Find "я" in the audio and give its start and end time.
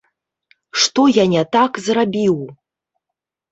1.17-1.25